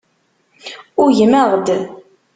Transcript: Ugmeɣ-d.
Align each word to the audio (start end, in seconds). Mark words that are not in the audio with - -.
Ugmeɣ-d. 1.03 1.67